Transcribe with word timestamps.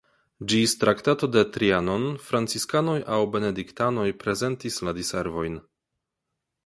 Ĝis 0.51 0.71
Traktato 0.83 1.27
de 1.35 1.43
Trianon 1.57 2.07
franciskanoj 2.29 2.97
aŭ 3.17 3.21
benediktanoj 3.37 4.09
prezentis 4.25 4.81
la 4.89 4.99
diservojn. 5.03 5.61